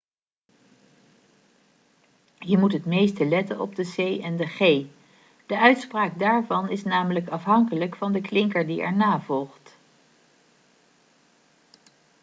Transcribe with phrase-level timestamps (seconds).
[2.39, 4.57] je moet het meeste letten op de c en de g
[5.47, 9.75] de uitspraak daarvan is namelijk afhankelijk van de klinker die erna volgt